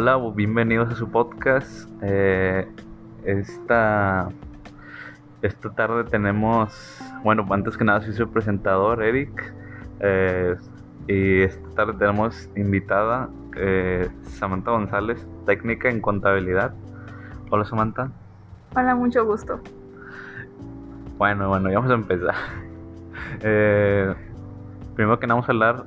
[0.00, 1.90] Hola, bienvenidos a su podcast.
[2.02, 2.68] Eh,
[3.24, 4.28] esta,
[5.42, 9.52] esta tarde tenemos, bueno, antes que nada soy su presentador, Eric.
[9.98, 10.54] Eh,
[11.08, 16.72] y esta tarde tenemos invitada eh, Samantha González, técnica en contabilidad.
[17.50, 18.12] Hola Samantha.
[18.76, 19.58] Hola, mucho gusto.
[21.16, 22.34] Bueno, bueno, ya vamos a empezar.
[23.42, 24.14] Eh,
[24.94, 25.86] primero que nada vamos a hablar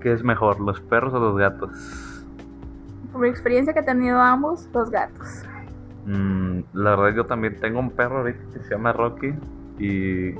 [0.00, 2.13] qué es mejor, los perros o los gatos.
[3.14, 5.44] Por experiencia que he tenido ambos, los gatos.
[6.04, 9.32] Mm, la verdad yo también tengo un perro ahorita que se llama Rocky
[9.78, 10.32] y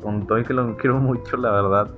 [0.00, 1.90] con todo y que lo quiero mucho, la verdad.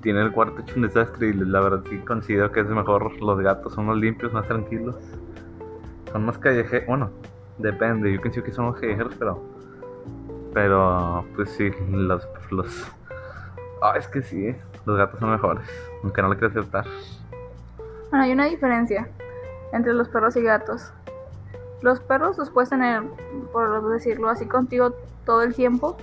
[0.00, 3.40] Tiene el cuarto hecho un desastre y la verdad sí considero que es mejor los
[3.40, 4.94] gatos, son más limpios, más tranquilos.
[6.12, 7.10] Son más callejeros, bueno,
[7.58, 9.42] depende, yo pienso que son más callejeros, pero
[10.54, 12.26] pero, pues sí, los.
[12.50, 12.92] los
[13.82, 14.54] ah, es que sí,
[14.86, 15.68] los gatos son mejores,
[16.02, 16.86] aunque no lo quiero aceptar.
[18.14, 19.08] Bueno, hay una diferencia
[19.72, 20.92] entre los perros y gatos.
[21.82, 23.02] Los perros los puedes tener,
[23.52, 24.94] por decirlo así, contigo
[25.26, 25.96] todo el tiempo.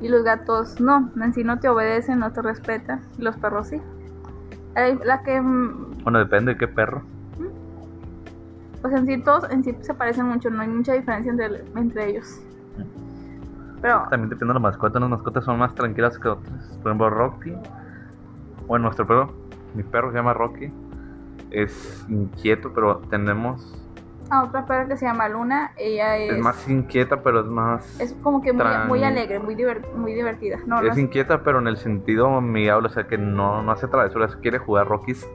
[0.00, 3.02] Y los gatos no, en sí no te obedecen, no te respetan.
[3.18, 3.82] Y los perros sí.
[5.04, 5.42] La que.
[5.42, 7.02] Mm, bueno, depende de qué perro.
[8.80, 12.08] Pues en sí todos en sí se parecen mucho, no hay mucha diferencia entre, entre
[12.08, 12.40] ellos.
[13.82, 14.96] También depende de la mascota.
[14.96, 16.78] Unas mascotas son más tranquilas que otras.
[16.82, 17.52] Por ejemplo, Rocky.
[18.66, 19.44] Bueno, nuestro perro.
[19.74, 20.72] Mi perro se llama Rocky.
[21.54, 23.80] Es inquieto, pero tenemos.
[24.30, 25.72] A otra perra que se llama Luna.
[25.76, 26.32] Ella es.
[26.32, 28.00] Es más inquieta, pero es más.
[28.00, 29.56] Es como que muy, alegre, muy,
[29.96, 30.58] muy divertida.
[30.66, 32.88] No, es inquieta, pero en el sentido amigable.
[32.88, 34.36] O sea, que no, no hace travesuras.
[34.36, 34.88] Quiere jugar.
[34.88, 35.28] Rocky es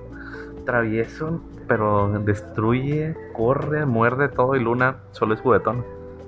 [0.66, 4.56] travieso, pero destruye, corre, muerde todo.
[4.56, 5.86] Y Luna solo es juguetón.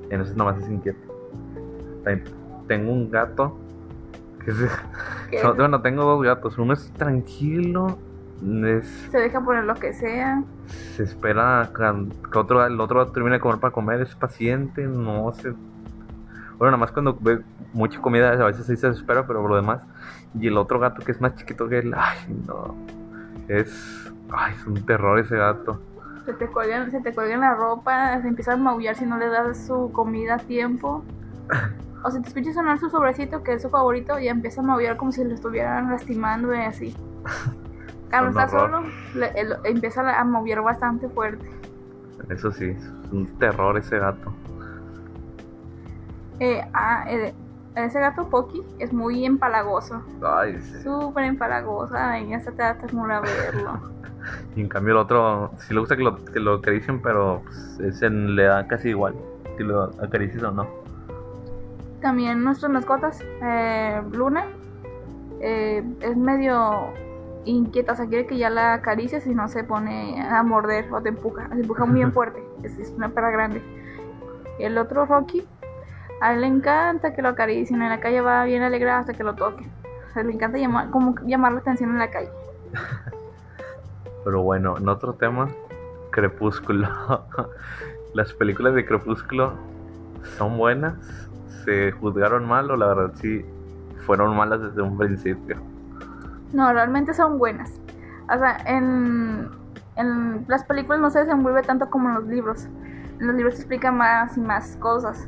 [0.09, 1.11] Entonces, nomás es inquieta
[2.71, 3.57] tengo un gato.
[4.45, 4.53] Que
[5.57, 6.57] bueno, tengo dos gatos.
[6.57, 7.99] Uno es tranquilo.
[8.41, 10.43] Se deja poner lo que sea.
[10.95, 14.01] Se espera que, otro, el otro termine de comer para comer.
[14.01, 14.85] Es paciente.
[14.87, 15.51] No se.
[16.57, 17.41] Bueno, nada más cuando ve
[17.73, 19.81] mucha comida a veces se desespera, pero por lo demás.
[20.39, 21.93] Y el otro gato que es más chiquito que él.
[21.95, 22.17] Ay,
[22.47, 22.75] no.
[23.47, 24.11] Es.
[24.31, 25.79] Ay, es un terror ese gato.
[26.25, 29.27] Se te cuelga, se te cuelga la ropa, se empieza a maullar si no le
[29.27, 31.03] das su comida a tiempo.
[32.03, 34.97] O si te escuchas sonar su sobrecito, que es su favorito, ya empieza a mover
[34.97, 36.95] como si lo estuvieran lastimando y así.
[38.11, 38.83] Cuando está solo,
[39.63, 41.49] empieza a mover bastante fuerte.
[42.29, 44.33] Eso sí, es un terror ese gato.
[46.39, 47.33] Eh, ah, eh,
[47.75, 50.01] ese gato Poki es muy empalagoso.
[50.21, 50.81] Ay, sí.
[50.81, 51.95] Súper empalagoso.
[51.95, 53.79] Ay, hasta te da ternura verlo.
[54.55, 57.79] y en cambio el otro, sí le gusta que lo, que lo acaricien, pero pues,
[57.79, 59.15] ese le da casi igual
[59.57, 60.67] si lo acaricias o no.
[62.01, 64.45] También nuestras mascotas, eh, Luna,
[65.39, 66.93] eh, es medio
[67.45, 71.01] inquieta, o sea, quiere que ya la acaricies y no se pone a morder o
[71.01, 73.61] te empuja, se empuja muy bien fuerte, es, una perra grande.
[74.59, 75.47] El otro Rocky,
[76.21, 79.23] a él le encanta que lo acaricien, en la calle va bien alegrado hasta que
[79.23, 79.67] lo toque.
[80.09, 82.29] O sea, le encanta llamar, como llamar la atención en la calle.
[84.23, 85.49] Pero bueno, en otro tema,
[86.11, 86.87] Crepúsculo.
[88.13, 89.53] Las películas de Crepúsculo
[90.37, 91.21] son buenas
[91.65, 93.45] se juzgaron mal o la verdad sí
[94.05, 95.57] fueron malas desde un principio?
[96.53, 97.79] No, realmente son buenas.
[98.33, 99.49] O sea, en,
[99.95, 102.67] en las películas no se desenvuelve tanto como en los libros.
[103.19, 105.27] En los libros se explica más y más cosas.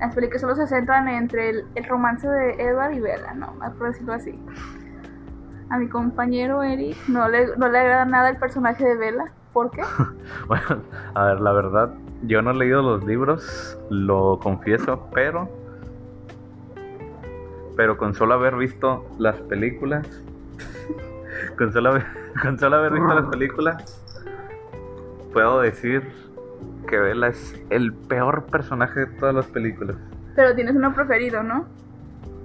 [0.00, 3.88] Las películas solo se centran entre el, el romance de Edward y Bella, no, por
[3.88, 4.38] decirlo así.
[5.70, 9.24] A mi compañero Eric no le, no le agrada nada el personaje de Bella.
[9.52, 9.82] ¿Por qué?
[10.48, 10.82] bueno,
[11.14, 15.48] a ver, la verdad, yo no he leído los libros, lo confieso, pero.
[17.76, 20.06] Pero con solo haber visto las películas.
[21.52, 22.04] Con, solo haber,
[22.42, 24.02] con solo haber visto las películas.
[25.32, 26.02] Puedo decir
[26.88, 29.96] que Bella es el peor personaje de todas las películas.
[30.36, 31.66] Pero tienes uno preferido, ¿no?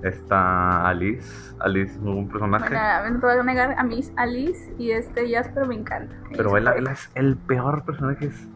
[0.03, 1.53] Está Alice.
[1.59, 2.69] Alice es un personaje.
[2.69, 6.15] Bueno, no te voy a negar a mí Alice y este Jasper me encanta.
[6.35, 8.27] Pero Bella, es el peor personaje.
[8.27, 8.47] Es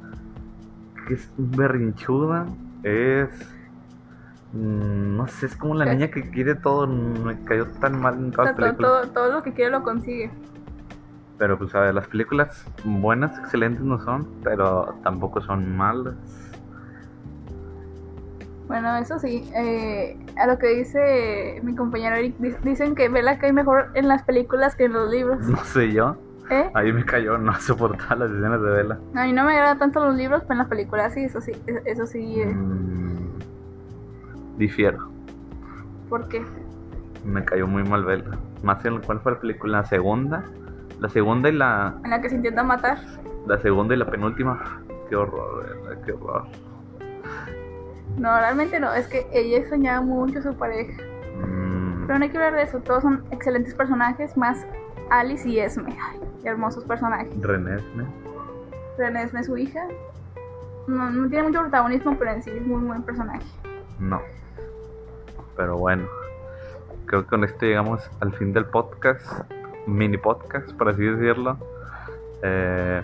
[1.11, 2.45] es berrinchuda,
[2.83, 3.29] es...
[4.53, 8.31] Mm, no sé, es como la niña que quiere todo, me cayó tan mal en
[8.31, 9.11] todas las películas.
[9.11, 10.29] Todo, lo que quiere lo consigue.
[11.39, 16.15] Pero pues a ver, las películas buenas, excelentes no son, pero tampoco son malas.
[18.67, 23.51] Bueno, eso sí, eh, a lo que dice mi compañero Eric, dicen que Bella cae
[23.53, 25.39] mejor en las películas que en los libros.
[25.47, 26.15] No sé yo.
[26.51, 26.69] ¿Eh?
[26.75, 28.99] Ahí me cayó, no soportaba las escenas de Vela.
[29.15, 31.53] A mí no me agradan tanto los libros, pero en las películas sí, eso sí,
[31.85, 32.41] eso sí.
[32.41, 32.45] Eh.
[32.45, 33.32] Mm,
[34.57, 35.09] difiero.
[36.09, 36.43] ¿Por qué?
[37.25, 38.37] Me cayó muy mal Vela.
[38.63, 40.43] Más en cuál fue la película, la segunda,
[40.99, 41.95] la segunda y la.
[42.03, 42.99] En la que se intenta matar.
[43.47, 44.81] La segunda y la penúltima.
[45.09, 46.01] Qué horror, ¿verdad?
[46.05, 46.47] Qué horror.
[48.17, 51.01] No, realmente no, es que ella extrañaba mucho a su pareja.
[51.39, 54.65] Mm, Pero no hay que hablar de eso, todos son excelentes personajes, más
[55.09, 55.97] Alice y Esme.
[55.99, 57.29] Ay, qué hermosos personajes.
[57.41, 58.05] René Esme.
[58.97, 59.87] René Esme, su hija,
[60.87, 63.45] no, no tiene mucho protagonismo, pero en sí es muy buen personaje.
[63.99, 64.21] No.
[65.55, 66.07] Pero bueno.
[67.05, 69.25] Creo que con esto llegamos al fin del podcast.
[69.85, 71.57] Mini podcast, por así decirlo.
[72.41, 73.03] Eh,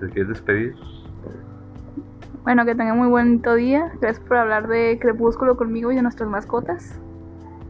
[0.00, 0.74] ¿Te quieres despedir?
[2.42, 3.92] Bueno, que tengan muy bonito día.
[4.00, 6.98] Gracias por hablar de Crepúsculo conmigo y de nuestras mascotas.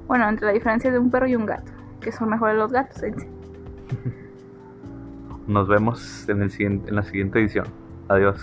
[0.06, 3.02] Bueno, entre la diferencia de un perro y un gato, que son mejores los gatos.
[3.02, 3.26] en sí.
[5.46, 7.66] Nos vemos en, el siguiente, en la siguiente edición.
[8.08, 8.40] Adiós.